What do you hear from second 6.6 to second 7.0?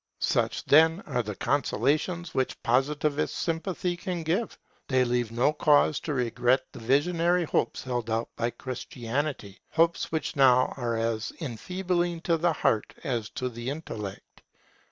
the